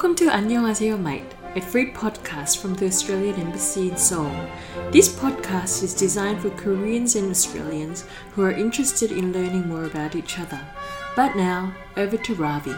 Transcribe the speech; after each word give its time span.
Welcome 0.00 0.16
to 0.16 0.30
Annyeonghaseyo 0.32 0.98
Mate, 0.98 1.34
a 1.56 1.60
free 1.60 1.92
podcast 1.92 2.56
from 2.62 2.72
the 2.72 2.86
Australian 2.86 3.38
Embassy 3.38 3.90
in 3.90 3.98
Seoul. 3.98 4.34
This 4.90 5.10
podcast 5.10 5.82
is 5.82 5.92
designed 5.92 6.40
for 6.40 6.48
Koreans 6.48 7.16
and 7.16 7.30
Australians 7.30 8.06
who 8.32 8.42
are 8.42 8.50
interested 8.50 9.12
in 9.12 9.34
learning 9.34 9.68
more 9.68 9.84
about 9.84 10.14
each 10.14 10.38
other. 10.38 10.58
But 11.14 11.36
now, 11.36 11.74
over 11.98 12.16
to 12.16 12.34
Ravi. 12.34 12.74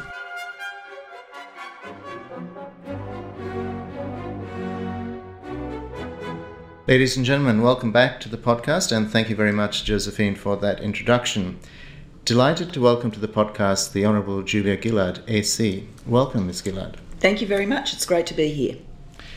Ladies 6.88 7.16
and 7.16 7.24
gentlemen, 7.24 7.62
welcome 7.62 7.92
back 7.92 8.18
to 8.18 8.28
the 8.28 8.36
podcast, 8.36 8.90
and 8.90 9.08
thank 9.08 9.30
you 9.30 9.36
very 9.36 9.52
much, 9.52 9.84
Josephine, 9.84 10.34
for 10.34 10.56
that 10.56 10.80
introduction. 10.80 11.60
Delighted 12.24 12.72
to 12.72 12.80
welcome 12.80 13.12
to 13.12 13.20
the 13.20 13.28
podcast 13.28 13.92
the 13.92 14.04
Honourable 14.04 14.42
Julia 14.42 14.76
Gillard, 14.82 15.20
AC. 15.28 15.86
Welcome, 16.04 16.48
Ms. 16.48 16.62
Gillard. 16.64 16.98
Thank 17.22 17.40
you 17.40 17.46
very 17.46 17.66
much. 17.66 17.92
It's 17.92 18.04
great 18.04 18.26
to 18.26 18.34
be 18.34 18.48
here. 18.48 18.78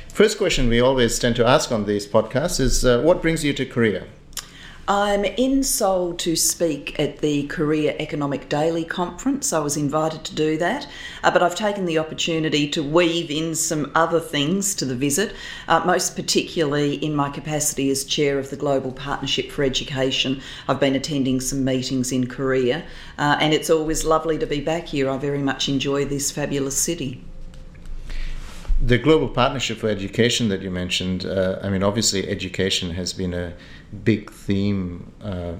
First 0.09 0.39
question 0.39 0.69
we 0.69 0.81
always 0.81 1.19
tend 1.19 1.35
to 1.35 1.45
ask 1.45 1.71
on 1.71 1.85
these 1.85 2.07
podcasts 2.07 2.59
is 2.59 2.83
uh, 2.83 3.03
what 3.03 3.21
brings 3.21 3.43
you 3.43 3.53
to 3.53 3.63
Korea? 3.63 4.07
I'm 4.87 5.23
in 5.23 5.61
Seoul 5.61 6.15
to 6.15 6.35
speak 6.35 6.99
at 6.99 7.19
the 7.19 7.45
Korea 7.45 7.95
Economic 7.99 8.49
Daily 8.49 8.85
Conference. 8.85 9.53
I 9.53 9.59
was 9.59 9.77
invited 9.77 10.23
to 10.23 10.33
do 10.33 10.57
that, 10.57 10.87
uh, 11.23 11.29
but 11.29 11.43
I've 11.43 11.53
taken 11.53 11.85
the 11.85 11.99
opportunity 11.99 12.67
to 12.69 12.81
weave 12.81 13.29
in 13.29 13.53
some 13.53 13.91
other 13.93 14.19
things 14.19 14.73
to 14.75 14.85
the 14.85 14.95
visit, 14.95 15.35
uh, 15.67 15.83
most 15.85 16.15
particularly 16.15 16.95
in 16.95 17.13
my 17.13 17.29
capacity 17.29 17.91
as 17.91 18.03
chair 18.03 18.39
of 18.39 18.49
the 18.49 18.57
Global 18.57 18.93
Partnership 18.93 19.51
for 19.51 19.63
Education. 19.63 20.41
I've 20.67 20.79
been 20.79 20.95
attending 20.95 21.39
some 21.39 21.63
meetings 21.63 22.11
in 22.11 22.25
Korea, 22.25 22.83
uh, 23.19 23.37
and 23.39 23.53
it's 23.53 23.69
always 23.69 24.05
lovely 24.05 24.39
to 24.39 24.47
be 24.47 24.59
back 24.59 24.87
here. 24.87 25.07
I 25.07 25.17
very 25.17 25.43
much 25.43 25.69
enjoy 25.69 26.05
this 26.05 26.31
fabulous 26.31 26.75
city. 26.75 27.23
The 28.85 28.99
Global 28.99 29.29
Partnership 29.29 29.79
for 29.79 29.89
Education 29.89 30.49
that 30.49 30.61
you 30.61 30.69
mentioned, 30.69 31.25
uh, 31.25 31.57
I 31.63 31.69
mean, 31.69 31.81
obviously, 31.81 32.29
education 32.29 32.91
has 32.91 33.13
been 33.13 33.33
a 33.33 33.53
big 34.03 34.29
theme 34.29 35.11
uh, 35.23 35.53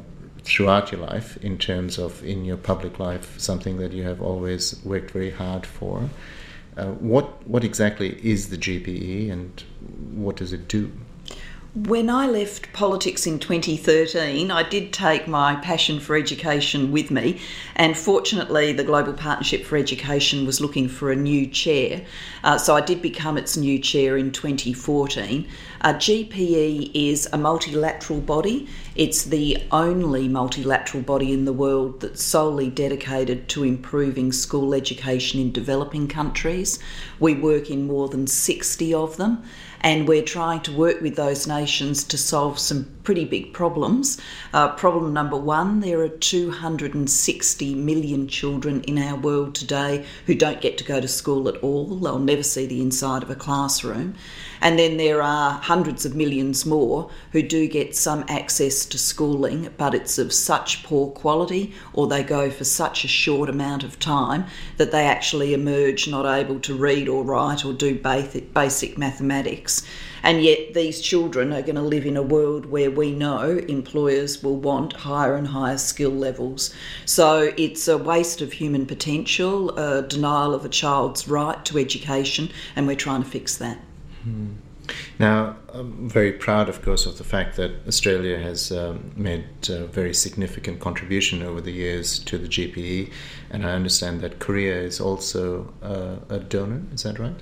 throughout 0.44 0.92
your 0.92 1.02
life 1.02 1.36
in 1.38 1.58
terms 1.58 1.98
of 1.98 2.24
in 2.24 2.46
your 2.46 2.58
public 2.58 3.00
life, 3.00 3.40
something 3.40 3.78
that 3.78 3.94
you 3.94 4.04
have 4.04 4.22
always 4.22 4.80
worked 4.86 5.10
very 5.10 5.32
hard 5.32 5.66
for. 5.66 6.08
Uh, 6.78 6.92
what, 7.02 7.48
what 7.48 7.64
exactly 7.64 8.16
is 8.24 8.50
the 8.50 8.58
GPE 8.58 9.32
and 9.32 9.64
what 10.14 10.36
does 10.36 10.54
it 10.54 10.68
do? 10.68 10.92
When 11.76 12.10
I 12.10 12.26
left 12.26 12.72
politics 12.72 13.28
in 13.28 13.38
2013, 13.38 14.50
I 14.50 14.64
did 14.64 14.94
take 14.94 15.28
my 15.28 15.58
passion 15.58 16.00
for 16.00 16.16
education 16.16 16.90
with 16.90 17.12
me, 17.12 17.42
and 17.76 17.98
fortunately, 17.98 18.72
the 18.72 18.86
Global 18.86 19.12
Partnership 19.12 19.66
for 19.66 19.76
Education 19.76 20.46
was 20.46 20.62
looking 20.62 20.88
for 20.88 21.12
a 21.12 21.18
new 21.18 21.46
chair. 21.46 22.06
Uh, 22.46 22.58
so 22.58 22.78
I 22.78 22.80
did 22.80 23.02
become 23.02 23.38
its 23.38 23.58
new 23.58 23.78
chair 23.78 24.16
in 24.16 24.32
2014. 24.32 25.50
Uh, 25.86 25.94
GPE 25.94 26.90
is 26.96 27.30
a 27.32 27.38
multilateral 27.38 28.20
body, 28.20 28.68
it's 28.96 29.26
the 29.26 29.62
only 29.70 30.28
multilateral 30.28 31.04
body 31.04 31.32
in 31.32 31.46
the 31.46 31.54
world 31.54 32.02
that's 32.02 32.24
solely 32.24 32.72
dedicated 32.72 33.48
to 33.50 33.64
improving 33.64 34.32
school 34.32 34.74
education 34.74 35.40
in 35.40 35.52
developing 35.52 36.08
countries. 36.08 36.80
We 37.20 37.36
work 37.36 37.70
in 37.70 37.86
more 37.86 38.10
than 38.10 38.26
60 38.26 38.96
of 38.96 39.18
them 39.18 39.44
and 39.82 40.08
we're 40.08 40.24
trying 40.24 40.62
to 40.62 40.72
work 40.72 41.02
with 41.02 41.18
those 41.18 41.46
nations 41.46 42.04
to 42.06 42.18
solve 42.18 42.58
some 42.58 42.95
pretty 43.06 43.24
big 43.24 43.54
problems. 43.54 44.20
Uh, 44.52 44.68
problem 44.70 45.14
number 45.14 45.38
one 45.38 45.80
there 45.80 46.02
are 46.02 46.10
260 46.10 47.76
million 47.76 48.28
children 48.28 48.82
in 48.82 48.98
our 48.98 49.16
world 49.16 49.56
today 49.56 50.04
who 50.26 50.36
don't 50.36 50.60
get 50.60 50.78
to 50.80 50.84
go 50.84 51.00
to 51.00 51.08
school 51.08 51.48
at 51.48 51.56
all, 51.58 51.86
they'll 51.86 52.20
never 52.20 52.44
see 52.44 52.66
the 52.66 52.82
inside 52.82 53.24
of 53.24 53.30
a 53.30 53.36
classroom. 53.36 54.16
And 54.62 54.80
then 54.80 54.98
there 54.98 55.22
are 55.22 55.52
hundreds 55.52 56.06
of 56.06 56.16
millions 56.16 56.66
more 56.66 57.12
who 57.32 57.44
do 57.44 57.68
get 57.68 57.96
some 57.96 58.26
access 58.28 58.86
to 58.88 58.98
schooling, 58.98 59.70
but 59.78 59.94
it's 59.94 60.18
of 60.18 60.34
such 60.34 60.84
poor 60.84 61.12
quality 61.12 61.74
or 61.94 62.08
they 62.08 62.24
go 62.24 62.50
for 62.50 62.64
such 62.64 63.06
a 63.06 63.08
short 63.08 63.50
amount 63.50 63.84
of 63.84 64.00
time 64.00 64.46
that 64.78 64.92
they 64.92 65.06
actually 65.06 65.54
emerge 65.54 66.08
not 66.08 66.26
able 66.26 66.60
to 66.62 66.74
read 66.74 67.08
or 67.08 67.24
write 67.24 67.64
or 67.64 67.74
do 67.74 67.94
basic, 67.94 68.54
basic 68.54 68.98
mathematics. 68.98 69.86
And 70.26 70.42
yet, 70.42 70.74
these 70.74 71.02
children 71.02 71.54
are 71.54 71.62
going 71.62 71.76
to 71.76 71.84
live 71.84 72.04
in 72.04 72.18
a 72.18 72.24
world 72.24 72.66
where 72.66 72.90
we 72.90 73.12
know 73.12 73.60
employers 73.70 74.42
will 74.42 74.58
want 74.58 74.94
higher 74.94 75.36
and 75.36 75.48
higher 75.48 75.78
skill 75.78 76.10
levels. 76.10 76.74
So, 77.06 77.54
it's 77.58 77.88
a 77.88 77.96
waste 77.98 78.42
of 78.42 78.52
human 78.54 78.88
potential, 78.88 79.78
a 79.78 80.02
denial 80.02 80.56
of 80.56 80.66
a 80.66 80.70
child's 80.70 81.28
right 81.28 81.64
to 81.66 81.78
education, 81.78 82.50
and 82.76 82.88
we're 82.88 82.96
trying 82.96 83.22
to 83.22 83.30
fix 83.30 83.56
that. 83.58 83.78
Hmm. 84.24 84.54
Now, 85.20 85.58
I'm 85.78 86.08
very 86.08 86.32
proud, 86.32 86.70
of 86.70 86.82
course, 86.82 87.06
of 87.06 87.18
the 87.18 87.26
fact 87.26 87.58
that 87.58 87.72
Australia 87.86 88.40
has 88.40 88.72
um, 88.72 89.12
made 89.18 89.46
a 89.68 89.86
very 89.86 90.14
significant 90.14 90.80
contribution 90.80 91.44
over 91.44 91.60
the 91.60 91.72
years 91.72 92.20
to 92.20 92.38
the 92.38 92.48
GPE, 92.48 93.12
and 93.50 93.66
I 93.66 93.72
understand 93.72 94.22
that 94.22 94.40
Korea 94.40 94.82
is 94.82 95.02
also 95.02 95.74
uh, 95.84 96.16
a 96.34 96.40
donor. 96.40 96.82
Is 96.94 97.04
that 97.04 97.20
right? 97.20 97.36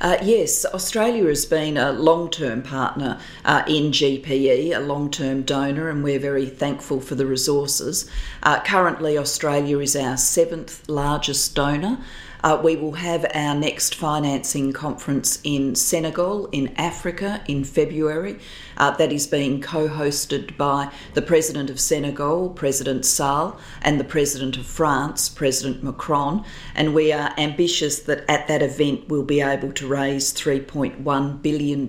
Uh, 0.00 0.16
yes, 0.20 0.64
Australia 0.66 1.26
has 1.26 1.46
been 1.46 1.76
a 1.76 1.92
long 1.92 2.28
term 2.28 2.62
partner 2.62 3.20
uh, 3.44 3.62
in 3.68 3.92
GPE, 3.92 4.76
a 4.76 4.80
long 4.80 5.08
term 5.08 5.42
donor, 5.42 5.88
and 5.88 6.02
we're 6.02 6.18
very 6.18 6.46
thankful 6.46 7.00
for 7.00 7.14
the 7.14 7.26
resources. 7.26 8.10
Uh, 8.42 8.60
currently, 8.62 9.16
Australia 9.16 9.78
is 9.78 9.94
our 9.94 10.16
seventh 10.16 10.88
largest 10.88 11.54
donor. 11.54 11.98
Uh, 12.46 12.60
we 12.62 12.76
will 12.76 12.92
have 12.92 13.26
our 13.34 13.56
next 13.56 13.94
financing 13.94 14.72
conference 14.72 15.40
in 15.42 15.74
Senegal, 15.74 16.46
in 16.52 16.72
Africa, 16.76 17.42
in 17.48 17.64
February. 17.76 18.38
Uh, 18.78 18.90
that 18.96 19.12
is 19.12 19.26
being 19.26 19.60
co 19.60 19.88
hosted 19.88 20.56
by 20.56 20.90
the 21.14 21.22
President 21.22 21.70
of 21.70 21.78
Senegal, 21.78 22.50
President 22.50 23.04
Sall, 23.04 23.58
and 23.82 24.00
the 24.00 24.04
President 24.04 24.56
of 24.56 24.66
France, 24.66 25.28
President 25.28 25.82
Macron. 25.82 26.44
And 26.74 26.94
we 26.94 27.12
are 27.12 27.32
ambitious 27.38 28.00
that 28.00 28.24
at 28.28 28.48
that 28.48 28.62
event 28.62 29.08
we'll 29.08 29.22
be 29.22 29.40
able 29.40 29.72
to 29.72 29.86
raise 29.86 30.32
$3.1 30.32 31.42
billion 31.42 31.88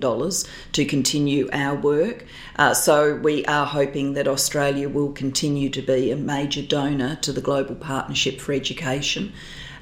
to 0.72 0.84
continue 0.84 1.48
our 1.52 1.74
work. 1.74 2.24
Uh, 2.56 2.74
so 2.74 3.16
we 3.16 3.44
are 3.46 3.66
hoping 3.66 4.14
that 4.14 4.28
Australia 4.28 4.88
will 4.88 5.12
continue 5.12 5.70
to 5.70 5.82
be 5.82 6.10
a 6.10 6.16
major 6.16 6.62
donor 6.62 7.16
to 7.16 7.32
the 7.32 7.40
Global 7.40 7.74
Partnership 7.74 8.40
for 8.40 8.52
Education. 8.52 9.32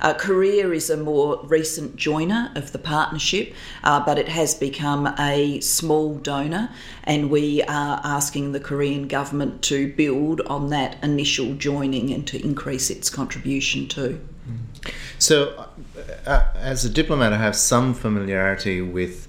Uh, 0.01 0.15
Korea 0.15 0.71
is 0.71 0.91
a 0.91 0.97
more 0.97 1.41
recent 1.45 1.97
joiner 1.97 2.53
of 2.55 2.73
the 2.73 2.79
partnership, 2.79 3.55
uh, 3.85 4.05
but 4.05 4.19
it 4.19 4.29
has 4.29 4.55
become 4.55 5.15
a 5.19 5.61
small 5.61 6.15
donor, 6.17 6.71
and 7.05 7.31
we 7.31 7.63
are 7.63 8.01
asking 8.05 8.53
the 8.53 8.61
Korean 8.61 9.09
government 9.09 9.63
to 9.63 9.93
build 9.93 10.41
on 10.43 10.71
that 10.71 11.03
initial 11.03 11.55
joining 11.55 12.13
and 12.13 12.27
to 12.29 12.43
increase 12.43 12.91
its 12.91 13.11
contribution 13.11 13.89
too. 13.89 14.21
So, 15.19 15.67
uh, 15.97 16.31
uh 16.31 16.45
as 16.57 16.85
a 16.85 16.91
diplomat, 16.91 17.33
I 17.33 17.39
have 17.39 17.57
some 17.57 17.95
familiarity 17.95 18.81
with 18.81 19.27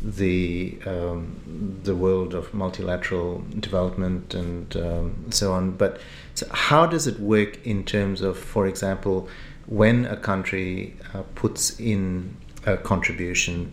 the 0.00 0.78
um, 0.86 1.80
the 1.82 1.94
world 1.94 2.34
of 2.34 2.54
multilateral 2.54 3.44
development 3.58 4.34
and 4.34 4.76
um, 4.76 5.26
so 5.30 5.52
on. 5.52 5.72
But 5.72 6.00
so 6.34 6.46
how 6.50 6.86
does 6.86 7.06
it 7.06 7.18
work 7.18 7.66
in 7.66 7.84
terms 7.84 8.20
of, 8.20 8.38
for 8.38 8.66
example, 8.66 9.28
when 9.68 10.06
a 10.06 10.16
country 10.16 10.96
uh, 11.14 11.22
puts 11.34 11.78
in 11.78 12.36
a 12.66 12.76
contribution, 12.76 13.72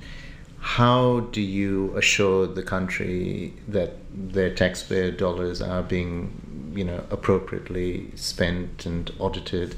how 0.60 1.22
do 1.32 1.42
you 1.42 1.96
assure 1.96 2.48
the 2.48 2.64
country 2.64 3.54
that 3.68 3.98
their 4.12 4.54
taxpayer 4.54 5.12
dollars 5.12 5.62
are 5.62 5.84
being, 5.84 6.74
you 6.76 6.84
know, 6.84 7.04
appropriately 7.12 8.12
spent 8.16 8.86
and 8.86 9.12
audited, 9.20 9.76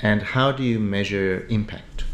and 0.00 0.22
how 0.22 0.52
do 0.52 0.62
you 0.62 0.78
measure 0.78 1.46
impact? 1.50 2.04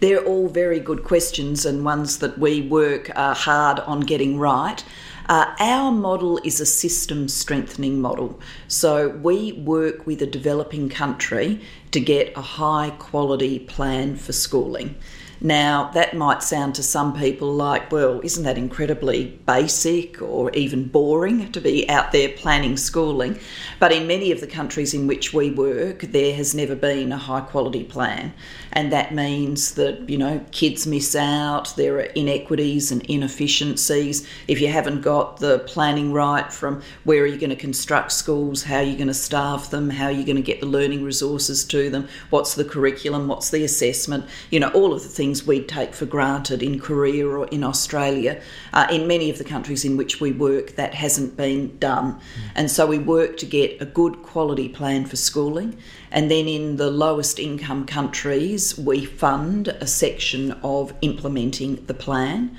They're 0.00 0.24
all 0.24 0.48
very 0.48 0.78
good 0.78 1.04
questions 1.04 1.64
and 1.64 1.84
ones 1.84 2.18
that 2.18 2.38
we 2.38 2.62
work 2.62 3.10
uh, 3.16 3.34
hard 3.34 3.80
on 3.80 4.00
getting 4.00 4.38
right. 4.38 4.84
Uh, 5.28 5.54
our 5.60 5.92
model 5.92 6.40
is 6.42 6.58
a 6.58 6.64
system 6.64 7.28
strengthening 7.28 8.00
model. 8.00 8.40
So 8.66 9.10
we 9.10 9.52
work 9.52 10.06
with 10.06 10.22
a 10.22 10.26
developing 10.26 10.88
country 10.88 11.60
to 11.90 12.00
get 12.00 12.34
a 12.34 12.40
high 12.40 12.90
quality 12.98 13.58
plan 13.58 14.16
for 14.16 14.32
schooling. 14.32 14.94
Now, 15.40 15.90
that 15.94 16.16
might 16.16 16.42
sound 16.42 16.74
to 16.74 16.82
some 16.82 17.16
people 17.16 17.52
like, 17.52 17.92
well, 17.92 18.20
isn't 18.24 18.42
that 18.42 18.58
incredibly 18.58 19.40
basic 19.46 20.20
or 20.20 20.50
even 20.52 20.88
boring 20.88 21.52
to 21.52 21.60
be 21.60 21.88
out 21.88 22.10
there 22.10 22.30
planning 22.30 22.76
schooling? 22.76 23.38
But 23.78 23.92
in 23.92 24.08
many 24.08 24.32
of 24.32 24.40
the 24.40 24.48
countries 24.48 24.94
in 24.94 25.06
which 25.06 25.32
we 25.32 25.50
work, 25.50 26.00
there 26.00 26.34
has 26.34 26.54
never 26.54 26.74
been 26.74 27.12
a 27.12 27.16
high 27.16 27.42
quality 27.42 27.84
plan. 27.84 28.34
And 28.72 28.92
that 28.92 29.14
means 29.14 29.74
that, 29.74 30.10
you 30.10 30.18
know, 30.18 30.44
kids 30.50 30.86
miss 30.86 31.14
out, 31.14 31.74
there 31.76 31.96
are 31.98 32.12
inequities 32.14 32.90
and 32.90 33.02
inefficiencies. 33.02 34.26
If 34.48 34.60
you 34.60 34.68
haven't 34.68 35.02
got 35.02 35.38
the 35.38 35.60
planning 35.60 36.12
right 36.12 36.52
from 36.52 36.82
where 37.04 37.22
are 37.22 37.26
you 37.26 37.38
going 37.38 37.50
to 37.50 37.56
construct 37.56 38.12
schools, 38.12 38.64
how 38.64 38.78
are 38.78 38.82
you 38.82 38.96
going 38.96 39.08
to 39.08 39.14
staff 39.14 39.70
them, 39.70 39.90
how 39.90 40.06
are 40.06 40.12
you 40.12 40.24
going 40.24 40.36
to 40.36 40.42
get 40.42 40.60
the 40.60 40.66
learning 40.66 41.04
resources 41.04 41.64
to 41.66 41.90
them, 41.90 42.08
what's 42.30 42.54
the 42.54 42.64
curriculum, 42.64 43.28
what's 43.28 43.50
the 43.50 43.64
assessment, 43.64 44.26
you 44.50 44.60
know, 44.60 44.68
all 44.70 44.92
of 44.92 45.02
the 45.02 45.08
things 45.08 45.27
things 45.28 45.46
we 45.46 45.60
take 45.60 45.92
for 45.92 46.06
granted 46.06 46.62
in 46.62 46.80
Korea 46.80 47.28
or 47.28 47.46
in 47.48 47.62
Australia. 47.62 48.40
Uh, 48.72 48.86
in 48.90 49.06
many 49.06 49.28
of 49.28 49.36
the 49.36 49.44
countries 49.44 49.84
in 49.84 49.98
which 49.98 50.22
we 50.22 50.32
work, 50.32 50.76
that 50.76 50.94
hasn't 50.94 51.36
been 51.36 51.76
done. 51.78 52.14
Mm. 52.14 52.20
And 52.54 52.70
so 52.70 52.86
we 52.86 52.98
work 52.98 53.36
to 53.38 53.46
get 53.46 53.82
a 53.82 53.84
good 53.84 54.22
quality 54.22 54.70
plan 54.70 55.04
for 55.04 55.16
schooling. 55.16 55.76
And 56.10 56.30
then 56.30 56.48
in 56.48 56.76
the 56.76 56.90
lowest 56.90 57.38
income 57.38 57.84
countries, 57.84 58.78
we 58.78 59.04
fund 59.04 59.68
a 59.68 59.86
section 59.86 60.52
of 60.62 60.94
implementing 61.02 61.84
the 61.84 61.94
plan. 61.94 62.56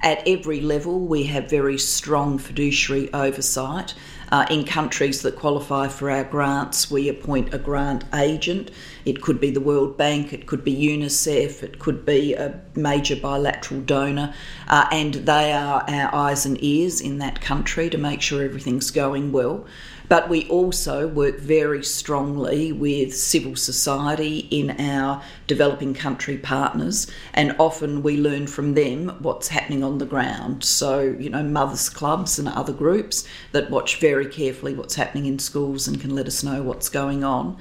At 0.00 0.22
every 0.26 0.60
level, 0.60 1.00
we 1.00 1.24
have 1.24 1.50
very 1.50 1.78
strong 1.78 2.38
fiduciary 2.38 3.12
oversight. 3.12 3.94
Uh, 4.30 4.46
in 4.48 4.64
countries 4.64 5.22
that 5.22 5.36
qualify 5.36 5.88
for 5.88 6.08
our 6.08 6.24
grants, 6.24 6.90
we 6.90 7.08
appoint 7.08 7.52
a 7.52 7.58
grant 7.58 8.04
agent. 8.14 8.70
It 9.04 9.20
could 9.20 9.40
be 9.40 9.50
the 9.50 9.60
World 9.60 9.96
Bank, 9.96 10.32
it 10.32 10.46
could 10.46 10.64
be 10.64 10.74
UNICEF, 10.74 11.62
it 11.62 11.78
could 11.78 12.06
be 12.06 12.34
a 12.34 12.60
major 12.76 13.16
bilateral 13.16 13.80
donor, 13.80 14.34
uh, 14.68 14.86
and 14.92 15.14
they 15.14 15.52
are 15.52 15.84
our 15.88 16.14
eyes 16.14 16.46
and 16.46 16.62
ears 16.62 17.00
in 17.00 17.18
that 17.18 17.40
country 17.40 17.90
to 17.90 17.98
make 17.98 18.22
sure 18.22 18.44
everything's 18.44 18.90
going 18.90 19.32
well. 19.32 19.66
But 20.08 20.28
we 20.28 20.46
also 20.50 21.08
work 21.08 21.38
very 21.38 21.82
strongly 21.82 22.70
with 22.70 23.16
civil 23.16 23.56
society 23.56 24.40
in 24.50 24.78
our 24.78 25.22
developing 25.46 25.94
country 25.94 26.36
partners, 26.36 27.10
and 27.32 27.56
often 27.58 28.02
we 28.02 28.18
learn 28.18 28.46
from 28.46 28.74
them 28.74 29.16
what's 29.20 29.48
happening 29.48 29.82
on 29.82 29.98
the 29.98 30.04
ground. 30.04 30.64
So, 30.64 31.00
you 31.00 31.30
know, 31.30 31.42
mothers' 31.42 31.88
clubs 31.88 32.38
and 32.38 32.46
other 32.46 32.74
groups 32.74 33.26
that 33.52 33.70
watch 33.70 34.00
very 34.00 34.26
carefully 34.26 34.74
what's 34.74 34.96
happening 34.96 35.26
in 35.26 35.38
schools 35.38 35.88
and 35.88 36.00
can 36.00 36.14
let 36.14 36.26
us 36.26 36.44
know 36.44 36.62
what's 36.62 36.90
going 36.90 37.24
on. 37.24 37.56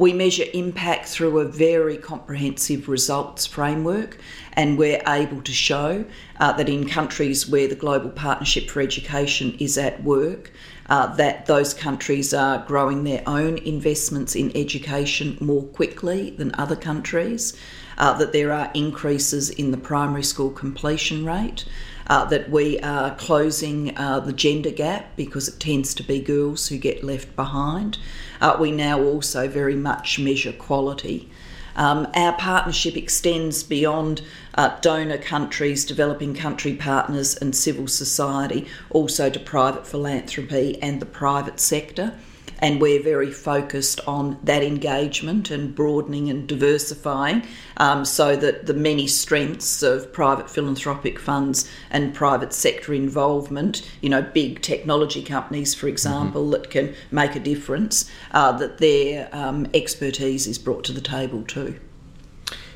We 0.00 0.14
measure 0.14 0.46
impact 0.54 1.08
through 1.08 1.40
a 1.40 1.44
very 1.44 1.98
comprehensive 1.98 2.88
results 2.88 3.44
framework, 3.44 4.16
and 4.54 4.78
we're 4.78 5.02
able 5.06 5.42
to 5.42 5.52
show 5.52 6.06
uh, 6.38 6.52
that 6.54 6.70
in 6.70 6.88
countries 6.88 7.46
where 7.46 7.68
the 7.68 7.74
Global 7.74 8.08
Partnership 8.08 8.70
for 8.70 8.80
Education 8.80 9.54
is 9.60 9.76
at 9.76 10.02
work, 10.02 10.52
uh, 10.88 11.14
that 11.16 11.44
those 11.44 11.74
countries 11.74 12.32
are 12.32 12.64
growing 12.66 13.04
their 13.04 13.22
own 13.26 13.58
investments 13.58 14.34
in 14.34 14.56
education 14.56 15.36
more 15.38 15.64
quickly 15.64 16.30
than 16.30 16.54
other 16.54 16.76
countries, 16.76 17.54
uh, 17.98 18.14
that 18.16 18.32
there 18.32 18.52
are 18.52 18.70
increases 18.72 19.50
in 19.50 19.70
the 19.70 19.76
primary 19.76 20.22
school 20.22 20.50
completion 20.50 21.26
rate. 21.26 21.66
Uh, 22.10 22.24
that 22.24 22.50
we 22.50 22.76
are 22.80 23.14
closing 23.14 23.96
uh, 23.96 24.18
the 24.18 24.32
gender 24.32 24.72
gap 24.72 25.14
because 25.14 25.46
it 25.46 25.60
tends 25.60 25.94
to 25.94 26.02
be 26.02 26.20
girls 26.20 26.66
who 26.66 26.76
get 26.76 27.04
left 27.04 27.36
behind. 27.36 27.98
Uh, 28.40 28.56
we 28.58 28.72
now 28.72 29.00
also 29.00 29.46
very 29.46 29.76
much 29.76 30.18
measure 30.18 30.52
quality. 30.52 31.30
Um, 31.76 32.08
our 32.14 32.32
partnership 32.32 32.96
extends 32.96 33.62
beyond 33.62 34.22
uh, 34.56 34.76
donor 34.80 35.18
countries, 35.18 35.84
developing 35.84 36.34
country 36.34 36.74
partners, 36.74 37.36
and 37.36 37.54
civil 37.54 37.86
society, 37.86 38.66
also 38.90 39.30
to 39.30 39.38
private 39.38 39.86
philanthropy 39.86 40.82
and 40.82 40.98
the 40.98 41.06
private 41.06 41.60
sector 41.60 42.18
and 42.58 42.80
we're 42.80 43.02
very 43.02 43.30
focused 43.30 44.00
on 44.06 44.38
that 44.44 44.62
engagement 44.62 45.50
and 45.50 45.74
broadening 45.74 46.28
and 46.28 46.46
diversifying 46.46 47.46
um, 47.78 48.04
so 48.04 48.36
that 48.36 48.66
the 48.66 48.74
many 48.74 49.06
strengths 49.06 49.82
of 49.82 50.12
private 50.12 50.50
philanthropic 50.50 51.18
funds 51.18 51.70
and 51.90 52.14
private 52.14 52.52
sector 52.52 52.92
involvement, 52.92 53.88
you 54.00 54.08
know, 54.08 54.22
big 54.22 54.60
technology 54.62 55.22
companies, 55.22 55.74
for 55.74 55.88
example, 55.88 56.42
mm-hmm. 56.42 56.52
that 56.52 56.70
can 56.70 56.94
make 57.10 57.34
a 57.36 57.40
difference, 57.40 58.10
uh, 58.32 58.52
that 58.52 58.78
their 58.78 59.28
um, 59.32 59.66
expertise 59.74 60.46
is 60.46 60.58
brought 60.58 60.84
to 60.84 60.92
the 60.92 61.00
table 61.00 61.42
too. 61.42 61.78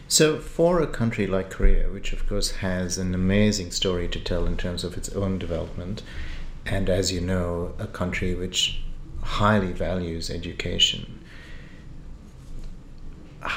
So, 0.07 0.39
for 0.39 0.81
a 0.81 0.87
country 0.87 1.27
like 1.27 1.51
Korea, 1.51 1.91
which 1.91 2.13
of 2.13 2.29
course 2.29 2.57
has 2.57 2.99
an 2.99 3.15
amazing 3.15 3.71
story 3.71 4.07
to 4.09 4.21
tell 4.21 4.47
in 4.47 4.57
terms 4.57 4.85
of 4.85 4.97
its 4.97 5.09
own 5.09 5.39
development, 5.39 6.03
and 6.67 6.89
as 6.89 7.11
you 7.11 7.21
know, 7.21 7.75
a 7.79 7.87
country 7.87 8.35
which 8.35 8.84
highly 9.25 9.73
values 9.73 10.31
education. 10.31 11.21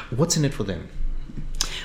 What's 0.09 0.35
in 0.35 0.45
it 0.45 0.53
for 0.53 0.63
them? 0.63 0.89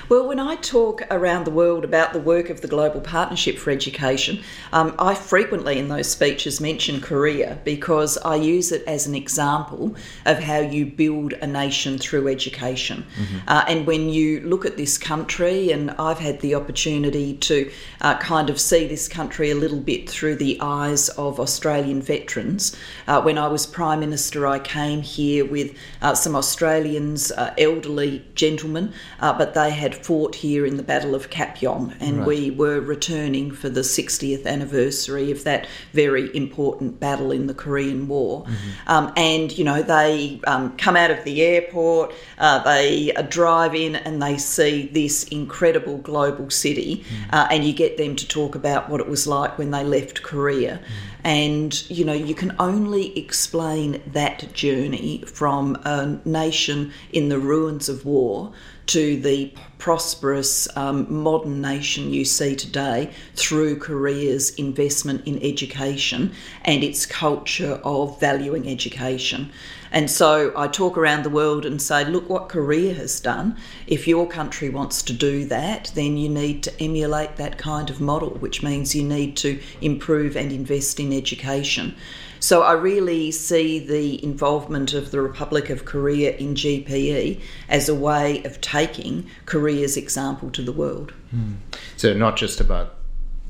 Well, 0.09 0.27
when 0.27 0.39
I 0.39 0.55
talk 0.57 1.01
around 1.09 1.45
the 1.45 1.51
world 1.51 1.85
about 1.85 2.11
the 2.11 2.19
work 2.19 2.49
of 2.49 2.59
the 2.59 2.67
Global 2.67 2.99
Partnership 2.99 3.57
for 3.57 3.71
Education, 3.71 4.43
um, 4.73 4.93
I 4.99 5.15
frequently 5.15 5.79
in 5.79 5.87
those 5.87 6.11
speeches 6.11 6.59
mention 6.59 6.99
Korea 6.99 7.59
because 7.63 8.17
I 8.17 8.35
use 8.35 8.73
it 8.73 8.83
as 8.85 9.07
an 9.07 9.15
example 9.15 9.95
of 10.25 10.39
how 10.39 10.59
you 10.59 10.85
build 10.85 11.33
a 11.33 11.47
nation 11.47 11.97
through 11.97 12.27
education. 12.27 13.05
Mm-hmm. 13.15 13.37
Uh, 13.47 13.63
and 13.67 13.87
when 13.87 14.09
you 14.09 14.41
look 14.41 14.65
at 14.65 14.75
this 14.75 14.97
country, 14.97 15.71
and 15.71 15.91
I've 15.91 16.19
had 16.19 16.41
the 16.41 16.55
opportunity 16.55 17.35
to 17.37 17.71
uh, 18.01 18.17
kind 18.17 18.49
of 18.49 18.59
see 18.59 18.87
this 18.87 19.07
country 19.07 19.51
a 19.51 19.55
little 19.55 19.79
bit 19.79 20.09
through 20.09 20.35
the 20.35 20.57
eyes 20.59 21.07
of 21.09 21.39
Australian 21.39 22.01
veterans. 22.01 22.75
Uh, 23.07 23.21
when 23.21 23.37
I 23.37 23.47
was 23.47 23.65
Prime 23.65 24.01
Minister, 24.01 24.45
I 24.47 24.59
came 24.59 25.01
here 25.01 25.45
with 25.45 25.75
uh, 26.01 26.13
some 26.13 26.35
Australians, 26.35 27.31
uh, 27.31 27.53
elderly 27.57 28.25
gentlemen, 28.35 28.93
uh, 29.21 29.37
but 29.37 29.53
they 29.53 29.71
had 29.71 29.92
fought 29.95 30.35
here 30.35 30.65
in 30.65 30.77
the 30.77 30.83
Battle 30.83 31.15
of 31.15 31.29
Kap 31.29 31.61
Yong, 31.61 31.93
and 31.99 32.19
right. 32.19 32.27
we 32.27 32.51
were 32.51 32.79
returning 32.79 33.51
for 33.51 33.69
the 33.69 33.81
60th 33.81 34.45
anniversary 34.45 35.31
of 35.31 35.43
that 35.43 35.67
very 35.93 36.35
important 36.35 36.99
battle 36.99 37.31
in 37.31 37.47
the 37.47 37.53
Korean 37.53 38.07
War. 38.07 38.43
Mm-hmm. 38.43 38.69
Um, 38.87 39.13
and, 39.15 39.57
you 39.57 39.63
know, 39.63 39.81
they 39.81 40.39
um, 40.45 40.75
come 40.77 40.95
out 40.95 41.11
of 41.11 41.23
the 41.23 41.41
airport, 41.41 42.13
uh, 42.37 42.63
they 42.63 43.13
uh, 43.13 43.21
drive 43.23 43.75
in, 43.75 43.95
and 43.95 44.21
they 44.21 44.37
see 44.37 44.87
this 44.87 45.23
incredible 45.25 45.97
global 45.97 46.49
city, 46.49 46.97
mm-hmm. 46.97 47.35
uh, 47.35 47.47
and 47.49 47.63
you 47.63 47.73
get 47.73 47.97
them 47.97 48.15
to 48.15 48.27
talk 48.27 48.55
about 48.55 48.89
what 48.89 48.99
it 48.99 49.07
was 49.07 49.27
like 49.27 49.57
when 49.57 49.71
they 49.71 49.83
left 49.83 50.23
Korea. 50.23 50.77
Mm-hmm. 50.77 51.12
And, 51.23 51.89
you 51.89 52.03
know, 52.03 52.13
you 52.13 52.35
can 52.35 52.53
only 52.59 53.17
explain 53.17 54.01
that 54.07 54.51
journey 54.53 55.23
from 55.25 55.75
a 55.85 56.19
nation 56.25 56.91
in 57.13 57.29
the 57.29 57.39
ruins 57.39 57.87
of 57.87 58.05
war 58.05 58.51
to 58.87 59.17
the 59.21 59.53
prosperous 59.77 60.67
um, 60.77 61.11
modern 61.13 61.61
nation 61.61 62.13
you 62.13 62.25
see 62.25 62.55
today 62.55 63.09
through 63.35 63.77
Korea's 63.79 64.53
investment 64.55 65.25
in 65.25 65.41
education 65.41 66.33
and 66.63 66.83
its 66.83 67.05
culture 67.05 67.79
of 67.83 68.19
valuing 68.19 68.67
education. 68.67 69.51
And 69.93 70.09
so 70.09 70.51
I 70.57 70.67
talk 70.67 70.97
around 70.97 71.23
the 71.23 71.29
world 71.29 71.67
and 71.67 71.79
say, 71.79 72.03
look 72.03 72.27
what 72.27 72.49
Korea 72.49 72.95
has 72.95 73.19
done. 73.19 73.55
If 73.85 74.07
your 74.07 74.27
country 74.27 74.69
wants 74.69 75.03
to 75.03 75.13
do 75.13 75.45
that, 75.45 75.91
then 75.93 76.17
you 76.17 76.29
need 76.29 76.63
to 76.63 76.83
emulate 76.83 77.35
that 77.37 77.59
kind 77.59 77.91
of 77.91 78.01
model, 78.01 78.31
which 78.31 78.63
means 78.63 78.95
you 78.95 79.03
need 79.03 79.37
to 79.37 79.61
improve 79.81 80.35
and 80.35 80.51
invest 80.51 80.99
in 80.99 81.13
education. 81.13 81.95
So 82.39 82.63
I 82.63 82.73
really 82.73 83.31
see 83.31 83.79
the 83.79 84.21
involvement 84.21 84.93
of 84.93 85.11
the 85.11 85.21
Republic 85.21 85.69
of 85.69 85.85
Korea 85.85 86.35
in 86.37 86.55
GPE 86.55 87.39
as 87.69 87.87
a 87.87 87.95
way 87.95 88.43
of 88.43 88.59
taking 88.61 89.29
Korea's 89.45 89.95
example 89.95 90.49
to 90.51 90.63
the 90.63 90.73
world. 90.73 91.13
Hmm. 91.29 91.53
So 91.97 92.13
not 92.13 92.35
just 92.35 92.59
about 92.59 92.95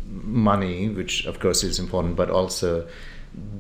money, 0.06 0.90
which 0.90 1.26
of 1.26 1.40
course 1.40 1.64
is 1.64 1.80
important, 1.80 2.18
but 2.18 2.30
also 2.30 2.88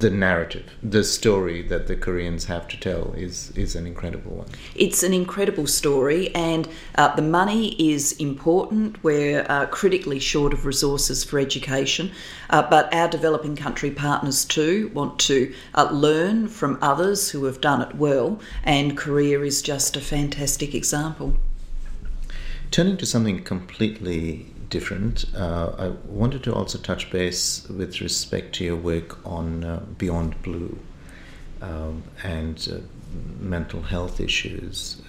the 0.04 0.10
narrative, 0.10 0.70
the 0.84 1.04
story 1.04 1.62
that 1.64 1.88
the 1.88 1.96
Koreans 1.96 2.46
have 2.46 2.68
to 2.68 2.80
tell 2.80 3.14
is 3.14 3.52
is 3.56 3.76
an 3.76 3.88
incredible 3.88 4.36
one. 4.36 4.48
It's 4.76 5.02
an 5.02 5.14
incredible 5.14 5.66
story, 5.66 6.34
and 6.36 6.68
uh, 6.96 7.16
the 7.16 7.22
money 7.22 7.70
is 7.80 8.12
important. 8.14 9.04
We're 9.04 9.46
uh, 9.50 9.68
critically 9.68 10.20
short 10.20 10.54
of 10.54 10.66
resources 10.66 11.24
for 11.24 11.40
education, 11.40 12.12
uh, 12.50 12.62
but 12.70 12.94
our 12.94 13.08
developing 13.08 13.56
country 13.56 13.92
partners 13.92 14.46
too 14.46 14.92
want 14.94 15.20
to 15.20 15.54
uh, 15.74 15.90
learn 15.92 16.50
from 16.50 16.78
others 16.82 17.32
who 17.32 17.46
have 17.46 17.62
done 17.62 17.82
it 17.82 17.96
well, 17.96 18.40
and 18.64 18.98
Korea 18.98 19.40
is 19.42 19.62
just 19.62 19.96
a 19.96 20.02
fantastic 20.02 20.76
example. 20.76 21.36
Turning 22.72 22.98
to 22.98 23.06
something 23.06 23.44
completely 23.44 24.53
different. 24.74 25.26
Uh, 25.36 25.72
I 25.78 25.88
wanted 26.08 26.44
to 26.46 26.54
also 26.54 26.80
touch 26.80 27.12
base 27.12 27.68
with 27.70 28.02
respect 28.02 28.56
to 28.56 28.64
your 28.64 28.76
work 28.76 29.24
on 29.24 29.64
uh, 29.64 29.86
Beyond 30.00 30.42
Blue 30.42 30.80
um, 31.62 32.02
and 32.24 32.58
uh, 32.74 32.78
mental 33.40 33.84
health 33.84 34.20
issues. 34.20 35.00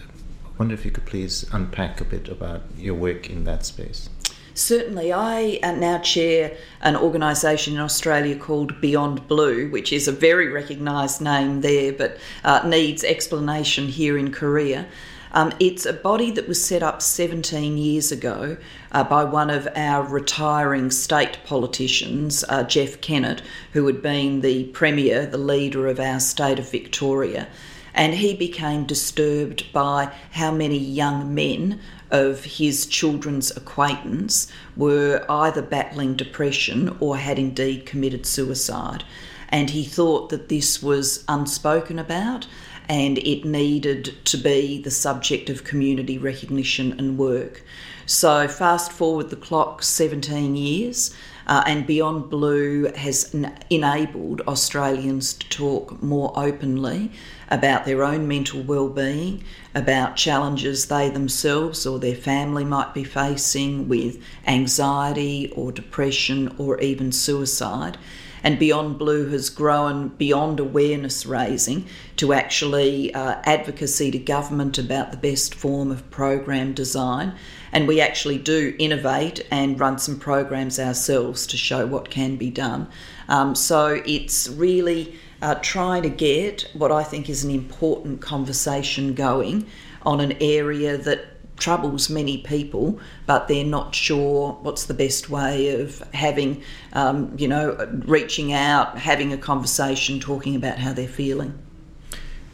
I 0.45 0.49
wonder 0.59 0.75
if 0.75 0.85
you 0.85 0.91
could 0.91 1.07
please 1.07 1.47
unpack 1.51 2.03
a 2.03 2.05
bit 2.05 2.29
about 2.29 2.61
your 2.77 2.95
work 2.95 3.31
in 3.31 3.45
that 3.45 3.65
space. 3.65 4.11
Certainly, 4.53 5.15
I 5.15 5.59
uh, 5.63 5.73
now 5.73 5.99
chair 5.99 6.57
an 6.83 6.95
organisation 6.95 7.75
in 7.75 7.81
Australia 7.81 8.37
called 8.37 8.81
Beyond 8.83 9.27
Blue, 9.27 9.71
which 9.71 9.95
is 9.95 10.07
a 10.07 10.13
very 10.13 10.49
recognised 10.49 11.23
name 11.23 11.63
there 11.63 11.91
but 11.91 12.19
uh, 12.45 12.69
needs 12.69 13.03
explanation 13.03 13.89
here 13.89 14.19
in 14.19 14.31
Korea. 14.31 14.87
Um, 15.35 15.53
it's 15.59 15.85
a 15.85 15.93
body 15.93 16.31
that 16.31 16.47
was 16.47 16.65
set 16.65 16.81
up 16.85 17.03
17 17.03 17.77
years 17.77 18.13
ago 18.13 18.57
uh, 18.93 19.03
by 19.03 19.25
one 19.25 19.51
of 19.51 19.67
our 19.75 20.05
retiring 20.05 20.93
state 20.93 21.39
politicians, 21.45 22.45
uh, 22.49 22.63
Jeff 22.63 23.01
Kennett, 23.01 23.43
who 23.73 23.85
had 23.89 24.01
been 24.01 24.43
the 24.43 24.67
Premier, 24.67 25.27
the 25.27 25.37
leader 25.37 25.89
of 25.89 25.99
our 25.99 26.21
state 26.21 26.61
of 26.61 26.71
Victoria. 26.71 27.49
And 27.95 28.15
he 28.15 28.37
became 28.37 28.85
disturbed 28.85 29.73
by 29.73 30.13
how 30.31 30.53
many 30.53 30.79
young 30.79 31.35
men 31.35 31.81
of 32.13 32.45
his 32.45 32.87
children's 32.87 33.51
acquaintance 33.57 34.47
were 34.77 35.27
either 35.29 35.63
battling 35.63 36.15
depression 36.15 36.97
or 37.01 37.17
had 37.17 37.41
indeed 37.41 37.87
committed 37.87 38.25
suicide. 38.25 39.03
And 39.49 39.71
he 39.71 39.85
thought 39.85 40.29
that 40.31 40.49
this 40.49 40.81
was 40.81 41.25
unspoken 41.29 41.99
about 41.99 42.47
and 42.89 43.19
it 43.19 43.45
needed 43.45 44.15
to 44.27 44.37
be 44.37 44.81
the 44.81 44.91
subject 44.91 45.49
of 45.51 45.65
community 45.65 46.19
recognition 46.19 46.93
and 46.99 47.19
work. 47.19 47.63
So, 48.07 48.47
fast 48.49 48.93
forward 48.93 49.31
the 49.31 49.37
clock 49.37 49.83
17 49.83 50.57
years, 50.57 51.15
uh, 51.47 51.65
and 51.67 51.87
Beyond 51.87 52.29
Blue 52.29 52.93
has 52.97 53.35
n- 53.35 53.57
enabled 53.71 54.43
Australians 54.43 55.33
to 55.35 55.49
talk 55.49 56.03
more 56.03 56.33
openly 56.37 57.11
about 57.51 57.85
their 57.87 58.03
own 58.03 58.29
mental 58.29 58.63
well-being, 58.63 59.45
about 59.75 60.17
challenges 60.17 60.87
they 60.87 61.09
themselves 61.09 61.87
or 61.87 61.99
their 61.99 62.15
family 62.15 62.65
might 62.65 62.93
be 62.93 63.05
facing 63.05 63.89
with 63.89 64.19
anxiety 64.47 65.51
or 65.55 65.73
depression 65.73 66.55
or 66.59 66.79
even 66.81 67.13
suicide 67.13 67.97
and 68.45 68.59
Beyond 68.59 68.99
Blue 68.99 69.31
has 69.31 69.49
grown 69.49 70.09
beyond 70.09 70.61
awareness 70.61 71.25
raising 71.25 71.87
to 72.17 72.35
actually 72.35 73.13
uh, 73.15 73.41
advocacy 73.45 74.11
to 74.11 74.19
government 74.19 74.79
about 74.79 75.11
the 75.11 75.17
best 75.17 75.55
form 75.55 75.91
of 75.91 76.09
program 76.11 76.75
design. 76.75 77.35
And 77.73 77.89
we 77.89 78.03
actually 78.03 78.39
do 78.39 78.77
innovate 78.79 79.45
and 79.51 79.81
run 79.81 79.99
some 79.99 80.21
programs 80.21 80.79
ourselves 80.79 81.47
to 81.49 81.57
show 81.57 81.87
what 81.87 82.11
can 82.11 82.37
be 82.37 82.51
done. 82.51 82.87
Um, 83.29 83.55
so 83.55 84.03
it's 84.05 84.47
really 84.49 85.19
uh, 85.41 85.57
trying 85.57 86.03
to 86.03 86.11
get 86.11 86.71
what 86.75 86.93
I 86.93 87.03
think 87.03 87.31
is 87.31 87.45
an 87.45 87.51
important 87.51 88.21
conversation 88.21 89.15
going 89.15 89.67
on 90.03 90.21
an 90.21 90.33
area 90.41 90.99
that 90.99 91.34
troubles 91.57 92.11
many 92.11 92.39
people, 92.39 92.99
but 93.27 93.49
they're 93.49 93.65
not 93.65 93.95
sure 93.95 94.59
what's 94.63 94.85
the 94.87 94.95
best 94.95 95.31
way 95.31 95.81
of 95.81 96.01
having, 96.13 96.63
um, 96.93 97.33
you 97.39 97.49
know, 97.49 97.77
reaching 98.07 98.53
out, 98.53 98.99
having 98.99 99.33
a 99.33 99.39
conversation, 99.39 100.21
talking 100.21 100.57
about 100.57 100.79
how 100.79 100.93
they're 100.93 101.07
feeling. 101.07 101.57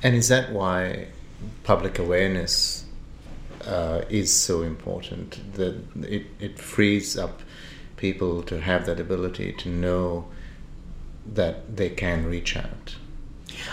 And 0.03 0.15
is 0.15 0.29
that 0.29 0.53
why 0.53 1.09
public 1.65 1.99
awareness 1.99 2.85
uh, 3.67 4.03
is 4.09 4.35
so 4.35 4.63
important? 4.63 5.55
That 5.55 5.83
it, 6.03 6.27
it 6.39 6.59
frees 6.59 7.17
up 7.17 7.41
people 7.97 8.43
to 8.45 8.61
have 8.61 8.87
that 8.87 8.99
ability 8.99 9.53
to 9.53 9.69
know 9.69 10.27
that 11.27 11.77
they 11.77 11.91
can 11.91 12.27
reach 12.27 12.57
out. 12.57 12.97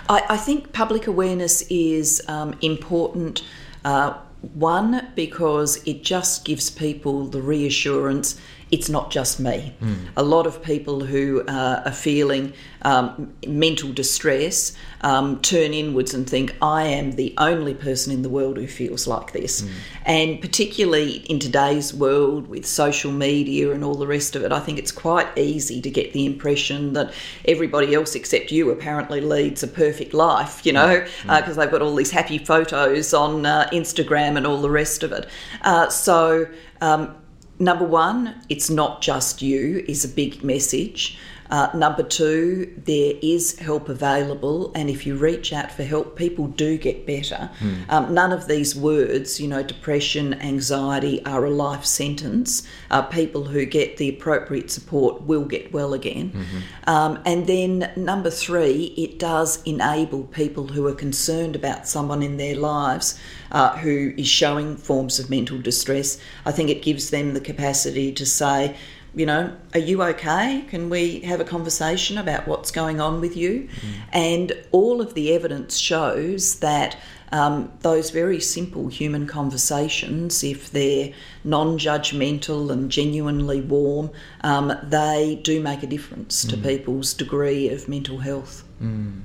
I, 0.09 0.23
I 0.29 0.37
think 0.37 0.73
public 0.73 1.07
awareness 1.07 1.61
is 1.69 2.21
um, 2.27 2.55
important. 2.61 3.43
Uh, 3.85 4.15
one, 4.53 5.07
because 5.15 5.77
it 5.85 6.03
just 6.03 6.45
gives 6.45 6.69
people 6.69 7.25
the 7.25 7.41
reassurance 7.41 8.39
it's 8.71 8.89
not 8.89 9.11
just 9.11 9.39
me. 9.39 9.73
Mm. 9.81 10.09
A 10.17 10.23
lot 10.23 10.45
of 10.45 10.61
people 10.61 11.05
who 11.05 11.41
uh, 11.47 11.83
are 11.85 11.91
feeling 11.91 12.53
um, 12.81 13.33
mental 13.47 13.91
distress 13.91 14.75
um, 15.01 15.39
turn 15.41 15.73
inwards 15.73 16.13
and 16.13 16.29
think, 16.29 16.55
I 16.61 16.83
am 16.83 17.13
the 17.13 17.33
only 17.37 17.73
person 17.73 18.13
in 18.13 18.21
the 18.21 18.29
world 18.29 18.57
who 18.57 18.67
feels 18.67 19.07
like 19.07 19.31
this. 19.31 19.61
Mm. 19.61 19.69
And 20.05 20.41
particularly 20.41 21.17
in 21.29 21.39
today's 21.39 21.93
world 21.93 22.47
with 22.47 22.65
social 22.65 23.11
media 23.11 23.71
and 23.71 23.83
all 23.83 23.95
the 23.95 24.07
rest 24.07 24.35
of 24.35 24.43
it, 24.43 24.51
I 24.51 24.59
think 24.59 24.79
it's 24.79 24.91
quite 24.91 25.27
easy 25.37 25.81
to 25.81 25.89
get 25.89 26.13
the 26.13 26.25
impression 26.25 26.93
that 26.93 27.13
everybody 27.45 27.93
else 27.93 28.15
except 28.15 28.51
you 28.51 28.69
apparently 28.71 29.21
leads 29.21 29.63
a 29.63 29.67
perfect 29.67 30.13
life, 30.13 30.65
you 30.65 30.73
know, 30.73 30.99
because 30.99 31.23
mm. 31.25 31.49
uh, 31.49 31.53
they've 31.53 31.71
got 31.71 31.81
all 31.81 31.95
these 31.95 32.11
happy 32.11 32.37
photos 32.37 33.13
on 33.13 33.45
uh, 33.45 33.69
Instagram 33.71 34.37
and 34.37 34.45
all 34.45 34.61
the 34.61 34.69
rest 34.69 35.03
of 35.03 35.11
it. 35.11 35.27
Uh, 35.61 35.89
so, 35.89 36.47
um, 36.81 37.15
number 37.59 37.85
one, 37.85 38.35
it's 38.49 38.69
not 38.69 39.01
just 39.01 39.41
you, 39.41 39.83
is 39.87 40.05
a 40.05 40.09
big 40.09 40.43
message. 40.43 41.17
Uh, 41.49 41.69
number 41.73 42.03
two, 42.03 42.73
there 42.85 43.13
is 43.21 43.57
help 43.59 43.89
available, 43.89 44.71
and 44.75 44.89
if 44.89 45.05
you 45.05 45.15
reach 45.15 45.53
out 45.53 45.71
for 45.71 45.83
help, 45.83 46.15
people 46.15 46.47
do 46.47 46.77
get 46.77 47.05
better. 47.05 47.49
Mm. 47.59 47.89
Um, 47.89 48.13
none 48.13 48.31
of 48.31 48.47
these 48.47 48.75
words, 48.75 49.39
you 49.39 49.47
know, 49.47 49.63
depression, 49.63 50.33
anxiety, 50.41 51.23
are 51.25 51.45
a 51.45 51.49
life 51.49 51.85
sentence. 51.85 52.67
Uh, 52.91 53.01
people 53.01 53.45
who 53.45 53.65
get 53.65 53.97
the 53.97 54.09
appropriate 54.09 54.69
support 54.71 55.21
will 55.23 55.45
get 55.45 55.71
well 55.71 55.93
again. 55.93 56.31
Mm-hmm. 56.31 56.89
Um, 56.89 57.19
and 57.25 57.47
then 57.47 57.91
number 57.95 58.29
three, 58.29 58.93
it 58.97 59.19
does 59.19 59.61
enable 59.63 60.23
people 60.23 60.67
who 60.67 60.87
are 60.87 60.95
concerned 60.95 61.55
about 61.55 61.87
someone 61.87 62.21
in 62.21 62.37
their 62.37 62.55
lives 62.55 63.19
uh, 63.51 63.77
who 63.77 64.13
is 64.17 64.27
showing 64.27 64.75
forms 64.75 65.19
of 65.19 65.29
mental 65.29 65.59
distress. 65.59 66.19
I 66.45 66.51
think 66.51 66.69
it 66.69 66.81
gives 66.81 67.09
them 67.09 67.33
the 67.33 67.41
capacity 67.41 68.11
to 68.13 68.25
say, 68.25 68.75
you 69.17 69.25
know, 69.25 69.51
are 69.73 69.79
you 69.79 70.03
okay? 70.03 70.63
Can 70.69 70.91
we 70.91 71.21
have 71.21 71.39
a 71.39 71.43
conversation 71.43 72.19
about 72.19 72.47
what's 72.47 72.69
going 72.69 73.01
on 73.01 73.19
with 73.19 73.35
you? 73.35 73.67
Mm. 73.81 73.93
And 74.13 74.65
all 74.71 75.01
of 75.01 75.15
the 75.15 75.33
evidence 75.33 75.77
shows 75.77 76.59
that 76.59 76.97
um, 77.31 77.71
those 77.81 78.11
very 78.11 78.39
simple 78.39 78.89
human 78.89 79.25
conversations, 79.25 80.43
if 80.43 80.69
they're 80.69 81.13
non 81.43 81.79
judgmental 81.79 82.71
and 82.71 82.91
genuinely 82.91 83.59
warm, 83.59 84.11
um, 84.41 84.71
they 84.83 85.41
do 85.43 85.61
make 85.61 85.81
a 85.81 85.87
difference 85.87 86.45
mm. 86.45 86.51
to 86.51 86.57
people's 86.57 87.15
degree 87.15 87.69
of 87.69 87.89
mental 87.89 88.19
health. 88.19 88.63
Mm. 88.79 89.21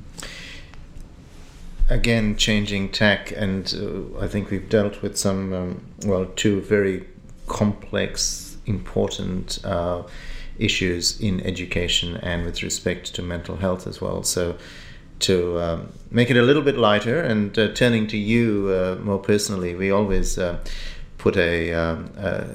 Again, 1.91 2.37
changing 2.37 2.93
tack, 2.93 3.31
and 3.37 3.75
uh, 3.77 4.19
I 4.19 4.27
think 4.27 4.51
we've 4.51 4.71
dealt 4.71 5.03
with 5.03 5.19
some, 5.19 5.53
um, 5.53 5.85
well, 6.07 6.25
two 6.25 6.63
very 6.63 7.07
complex 7.47 8.52
important 8.67 9.65
uh, 9.65 10.03
issues 10.59 11.21
in 11.21 11.41
education 11.41 12.17
and 12.19 12.45
with 12.45 12.63
respect 12.63 13.15
to 13.15 13.23
mental 13.23 13.57
health 13.57 13.87
as 13.87 14.01
well. 14.01 14.23
So, 14.23 14.57
to 15.21 15.61
um, 15.61 15.93
make 16.11 16.31
it 16.31 16.37
a 16.37 16.43
little 16.43 16.63
bit 16.63 16.77
lighter 16.77 17.21
and 17.21 17.57
uh, 17.57 17.73
turning 17.75 18.09
to 18.09 18.17
you 18.17 18.69
uh, 18.71 19.01
more 19.03 19.21
personally, 19.21 19.75
we 19.75 19.91
always 19.91 20.37
uh, 20.37 20.59
put 21.17 21.37
a, 21.37 21.73
um, 21.73 22.11
a, 22.17 22.47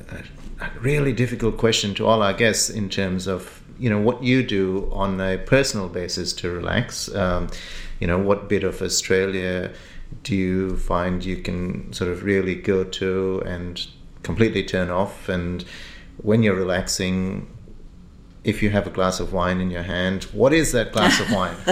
a, 0.60 0.70
really 0.82 1.14
difficult 1.14 1.58
question 1.58 1.94
to 1.96 2.06
all 2.06 2.22
our 2.22 2.34
guests 2.34 2.70
in 2.70 2.90
terms 2.90 3.26
of 3.26 3.64
you 3.80 3.90
know 3.90 4.00
what 4.00 4.22
you 4.22 4.44
do 4.44 4.90
on 4.92 5.22
a 5.22 5.38
personal 5.38 5.88
basis 5.88 6.34
to 6.34 6.52
relax. 6.52 7.14
Um, 7.16 7.48
you 8.00 8.08
know 8.08 8.18
what 8.18 8.50
bit 8.50 8.64
of 8.64 8.82
Australia 8.82 9.72
do 10.24 10.36
you 10.36 10.78
find 10.78 11.24
you 11.24 11.38
can 11.38 11.92
sort 11.94 12.12
of 12.12 12.24
really 12.24 12.56
go 12.56 12.84
to 12.84 13.42
and 13.46 13.88
completely 14.24 14.64
turn 14.64 14.90
off 14.90 15.30
and 15.30 15.64
when 16.18 16.44
you're 16.44 16.56
relaxing, 16.56 17.48
if 18.44 18.64
you 18.64 18.70
have 18.70 18.88
a 18.88 18.90
glass 18.90 19.20
of 19.20 19.34
wine 19.34 19.60
in 19.60 19.70
your 19.70 19.84
hand, 19.84 20.24
what 20.26 20.54
is 20.54 20.72
that 20.72 20.92
glass 20.92 21.20
of 21.20 21.32
wine? 21.32 21.56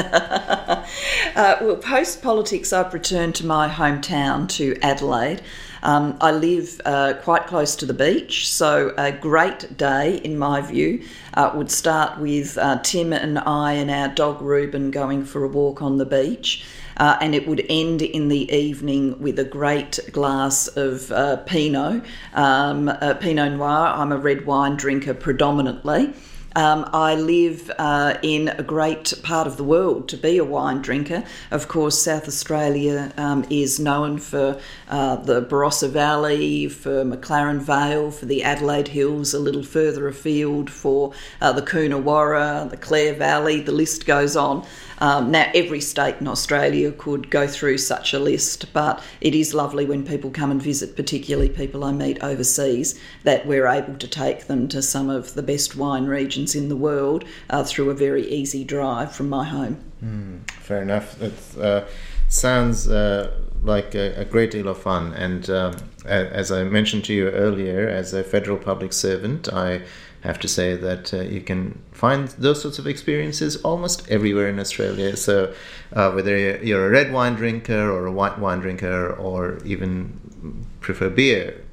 uh, 1.36 1.58
well, 1.62 1.78
post 1.78 2.22
politics, 2.22 2.74
I've 2.74 2.94
returned 2.94 3.36
to 3.36 3.46
my 3.46 3.70
hometown, 3.70 4.50
to 4.50 4.78
Adelaide. 4.82 5.42
Um, 5.84 6.18
I 6.20 6.32
live 6.32 6.82
uh, 6.84 7.14
quite 7.22 7.46
close 7.46 7.75
to 7.78 7.86
the 7.86 7.94
beach, 7.94 8.52
so 8.52 8.94
a 8.98 9.12
great 9.12 9.78
day, 9.78 10.18
in 10.18 10.38
my 10.38 10.62
view, 10.62 11.06
uh, 11.36 11.52
would 11.54 11.70
start 11.70 12.20
with 12.20 12.58
uh, 12.58 12.80
Tim 12.80 13.14
and 13.14 13.40
I 13.40 13.74
and 13.74 13.92
our 13.92 14.08
dog 14.08 14.42
Reuben 14.42 14.90
going 14.92 15.24
for 15.25 15.44
a 15.44 15.48
walk 15.48 15.82
on 15.82 15.98
the 15.98 16.06
beach. 16.06 16.66
Uh, 16.98 17.18
and 17.22 17.36
it 17.36 17.48
would 17.48 17.66
end 17.70 18.02
in 18.02 18.30
the 18.30 18.52
evening 18.52 19.20
with 19.20 19.38
a 19.40 19.44
great 19.44 20.00
glass 20.12 20.68
of 20.68 21.12
uh, 21.12 21.38
Pinot, 21.38 22.04
um, 22.34 22.88
uh, 22.88 23.14
Pinot 23.16 23.54
Noir. 23.54 23.88
I'm 23.88 24.12
a 24.12 24.18
red 24.18 24.46
wine 24.46 24.75
drinker 24.75 25.14
predominantly. 25.14 26.14
Um, 26.58 26.90
I 26.94 27.16
live 27.16 27.70
uh, 27.78 28.18
in 28.22 28.48
a 28.48 28.64
great 28.64 29.14
part 29.24 29.46
of 29.46 29.58
the 29.58 29.64
world 29.66 30.08
to 30.10 30.18
be 30.18 30.38
a 30.38 30.46
wine 30.46 30.82
drinker. 30.82 31.25
Of 31.52 31.68
course, 31.68 32.02
South 32.02 32.30
Australia 32.30 33.12
um, 33.18 33.46
is 33.50 33.78
known 33.78 34.20
for 34.20 34.62
uh, 34.88 35.18
the 35.18 35.42
Barossa 35.42 35.90
Valley, 35.90 36.70
for 36.70 37.04
McLaren 37.04 37.60
Vale, 37.60 38.10
for 38.10 38.25
the 38.25 38.42
Adelaide 38.42 38.88
Hills, 38.88 39.34
a 39.34 39.40
little 39.40 39.64
further 39.64 40.08
afield 40.08 40.70
for 40.70 41.12
uh, 41.42 41.52
the 41.52 41.62
Coonawarra, 41.62 42.70
the 42.70 42.78
Clare 42.78 43.14
Valley, 43.14 43.60
the 43.60 43.74
list 43.74 44.06
goes 44.06 44.38
on. 44.38 44.66
Um, 45.00 45.32
now, 45.32 45.50
every 45.54 45.82
state 45.82 46.16
in 46.20 46.28
Australia 46.28 46.92
could 46.92 47.30
go 47.30 47.48
through 47.48 47.78
such 47.80 48.14
a 48.14 48.20
list, 48.20 48.72
but 48.74 49.04
it 49.22 49.36
is 49.36 49.54
lovely 49.54 49.86
when 49.86 50.06
people 50.06 50.32
come 50.32 50.52
and 50.52 50.62
visit, 50.62 50.96
particularly 50.96 51.50
people 51.50 51.84
I 51.84 51.92
meet 51.92 52.24
overseas, 52.24 53.00
that 53.24 53.46
we're 53.46 53.68
able 53.68 53.96
to 53.96 54.08
take 54.08 54.48
them 54.48 54.68
to 54.70 54.82
some 54.82 55.10
of 55.10 55.34
the 55.34 55.44
best 55.44 55.75
wine 55.75 56.06
regions 56.06 56.56
in 56.56 56.70
the 56.70 56.75
world 56.75 57.25
uh, 57.50 57.64
through 57.64 57.90
a 57.90 57.96
very 57.96 58.28
easy 58.28 58.64
drive 58.64 59.14
from 59.14 59.30
my 59.30 59.46
home. 59.46 59.84
Mm, 60.04 60.50
fair 60.52 60.82
enough. 60.82 61.22
It 61.22 61.34
uh, 61.60 61.86
sounds 62.28 62.88
uh, 62.88 63.32
like 63.62 63.96
a, 63.96 64.22
a, 64.22 64.25
great 64.25 64.52
deal 64.52 64.68
of 64.68 64.78
fun. 64.78 65.14
And 65.14 65.50
um, 65.50 65.75
as 66.06 66.52
I 66.52 66.64
mentioned 66.64 67.06
to 67.06 67.14
you 67.14 67.30
earlier, 67.30 67.88
as 67.88 68.14
a 68.14 68.24
federal 68.24 68.58
public 68.58 68.94
servant, 68.94 69.52
I 69.52 69.82
have 70.25 70.39
to 70.39 70.48
say 70.48 70.75
that 70.75 71.13
uh, 71.13 71.22
you 71.22 71.41
can 71.41 71.82
find 71.91 72.27
those 72.29 72.62
sorts 72.62 72.79
of 72.79 72.88
experiences 72.88 73.58
almost 73.58 74.10
everywhere 74.10 74.50
in 74.50 74.60
Australia. 74.60 75.15
So, 75.15 75.53
uh, 75.94 76.12
whether 76.12 76.36
you're 76.63 76.88
a 76.88 76.89
red 76.89 77.13
wine 77.13 77.36
drinker 77.36 77.89
or 77.91 78.05
a 78.05 78.12
white 78.12 78.38
wine 78.39 78.60
drinker 78.60 79.13
or 79.13 79.58
even 79.63 80.65
prefer 80.82 81.10
beer, 81.10 81.63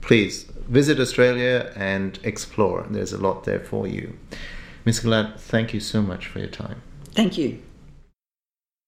please 0.00 0.44
visit 0.68 1.00
Australia 1.00 1.72
and 1.76 2.18
explore. 2.22 2.86
There's 2.88 3.12
a 3.12 3.18
lot 3.18 3.44
there 3.44 3.60
for 3.60 3.86
you. 3.86 4.16
Ms. 4.84 5.00
Gillard, 5.00 5.38
thank 5.38 5.72
you 5.72 5.80
so 5.80 6.02
much 6.02 6.26
for 6.26 6.38
your 6.38 6.48
time. 6.48 6.82
Thank 7.12 7.38
you. 7.38 7.62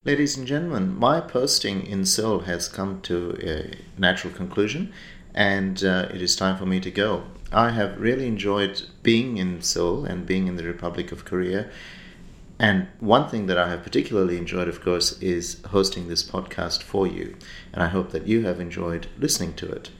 Ladies 0.05 0.37
and 0.37 0.47
gentlemen, 0.47 0.97
my 0.97 1.19
posting 1.19 1.85
in 1.85 2.05
Seoul 2.05 2.41
has 2.41 2.67
come 2.67 3.01
to 3.01 3.37
a 3.41 3.99
natural 3.99 4.33
conclusion 4.33 4.93
and 5.33 5.83
uh, 5.83 6.07
it 6.13 6.21
is 6.21 6.35
time 6.35 6.57
for 6.57 6.65
me 6.65 6.79
to 6.79 6.91
go. 6.91 7.23
I 7.51 7.71
have 7.71 7.99
really 7.99 8.27
enjoyed 8.27 8.81
being 9.03 9.37
in 9.37 9.61
Seoul 9.61 10.05
and 10.05 10.25
being 10.25 10.47
in 10.47 10.57
the 10.57 10.65
Republic 10.65 11.11
of 11.11 11.25
Korea. 11.25 11.69
And 12.59 12.87
one 12.99 13.29
thing 13.29 13.45
that 13.47 13.57
I 13.57 13.69
have 13.69 13.83
particularly 13.83 14.37
enjoyed, 14.37 14.67
of 14.67 14.81
course, 14.81 15.21
is 15.21 15.61
hosting 15.67 16.07
this 16.07 16.23
podcast 16.23 16.83
for 16.83 17.07
you. 17.07 17.35
And 17.71 17.83
I 17.83 17.87
hope 17.87 18.11
that 18.11 18.27
you 18.27 18.45
have 18.45 18.59
enjoyed 18.59 19.07
listening 19.17 19.53
to 19.55 19.71
it. 19.71 19.91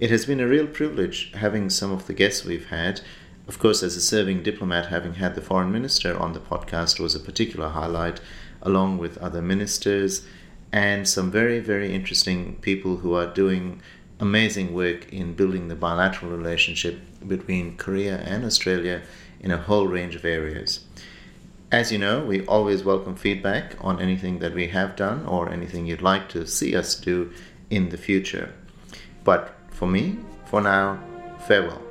It 0.00 0.10
has 0.10 0.26
been 0.26 0.40
a 0.40 0.48
real 0.48 0.66
privilege 0.66 1.32
having 1.34 1.70
some 1.70 1.92
of 1.92 2.06
the 2.06 2.14
guests 2.14 2.44
we've 2.44 2.68
had. 2.68 3.00
Of 3.46 3.58
course, 3.58 3.82
as 3.82 3.96
a 3.96 4.00
serving 4.00 4.42
diplomat, 4.42 4.86
having 4.86 5.14
had 5.14 5.34
the 5.34 5.40
foreign 5.40 5.70
minister 5.70 6.18
on 6.18 6.32
the 6.32 6.40
podcast 6.40 6.98
was 6.98 7.14
a 7.14 7.20
particular 7.20 7.68
highlight, 7.68 8.20
along 8.60 8.98
with 8.98 9.18
other 9.18 9.40
ministers 9.40 10.26
and 10.72 11.06
some 11.06 11.30
very, 11.30 11.60
very 11.60 11.94
interesting 11.94 12.56
people 12.56 12.96
who 12.96 13.14
are 13.14 13.32
doing 13.32 13.80
amazing 14.20 14.72
work 14.74 15.12
in 15.12 15.34
building 15.34 15.68
the 15.68 15.74
bilateral 15.74 16.30
relationship 16.30 16.98
between 17.26 17.76
Korea 17.76 18.18
and 18.18 18.44
Australia 18.44 19.02
in 19.40 19.50
a 19.50 19.58
whole 19.58 19.86
range 19.86 20.14
of 20.14 20.24
areas. 20.24 20.84
As 21.72 21.90
you 21.90 21.98
know, 21.98 22.24
we 22.24 22.46
always 22.46 22.84
welcome 22.84 23.16
feedback 23.16 23.74
on 23.80 24.00
anything 24.00 24.38
that 24.38 24.54
we 24.54 24.68
have 24.68 24.94
done 24.94 25.26
or 25.26 25.50
anything 25.50 25.86
you'd 25.86 26.02
like 26.02 26.28
to 26.30 26.46
see 26.46 26.76
us 26.76 26.94
do 26.94 27.32
in 27.68 27.88
the 27.88 27.96
future. 27.96 28.52
But 29.24 29.54
for 29.70 29.86
me, 29.86 30.18
for 30.46 30.60
now, 30.60 31.00
farewell. 31.46 31.82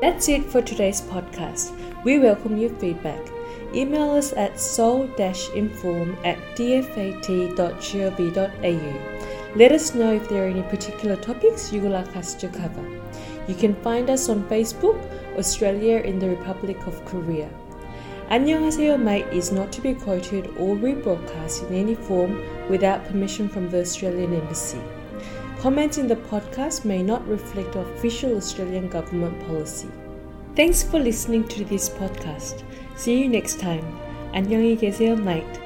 That's 0.00 0.28
it 0.28 0.44
for 0.46 0.62
today's 0.62 1.02
podcast. 1.02 1.72
We 2.02 2.18
welcome 2.18 2.56
your 2.56 2.70
feedback. 2.70 3.20
Email 3.74 4.10
us 4.12 4.32
at 4.32 4.58
seoul-inform 4.58 6.16
at 6.24 6.38
dfat.gov.au. 6.56 7.52
Let 9.55 9.71
us 9.71 9.95
know 9.95 10.13
if 10.13 10.29
there 10.29 10.45
are 10.45 10.49
any 10.49 10.63
particular 10.63 11.15
topics 11.15 11.71
you 11.71 11.81
would 11.81 11.91
like 11.91 12.15
us 12.15 12.33
to 12.35 12.47
cover. 12.47 12.85
You 13.47 13.55
can 13.55 13.75
find 13.75 14.09
us 14.09 14.29
on 14.29 14.43
Facebook, 14.49 14.99
Australia 15.37 15.97
in 15.99 16.19
the 16.19 16.29
Republic 16.29 16.85
of 16.87 17.03
Korea. 17.05 17.49
안녕하세요 18.29 18.97
mate 18.99 19.25
is 19.31 19.53
not 19.53 19.71
to 19.71 19.81
be 19.81 19.93
quoted 19.93 20.47
or 20.59 20.75
rebroadcast 20.75 21.69
in 21.69 21.75
any 21.75 21.95
form 21.95 22.43
without 22.69 23.05
permission 23.07 23.47
from 23.47 23.69
the 23.69 23.79
Australian 23.79 24.33
Embassy. 24.33 24.81
Comments 25.59 25.97
in 25.97 26.07
the 26.07 26.17
podcast 26.29 26.83
may 26.83 27.01
not 27.01 27.25
reflect 27.27 27.75
official 27.75 28.35
Australian 28.35 28.89
government 28.89 29.39
policy. 29.47 29.87
Thanks 30.57 30.83
for 30.83 30.99
listening 30.99 31.47
to 31.47 31.63
this 31.63 31.89
podcast. 31.89 32.63
See 32.97 33.17
you 33.17 33.29
next 33.29 33.59
time. 33.59 33.85
안녕히 34.33 34.75
계세요, 34.75 35.15
mate. 35.15 35.60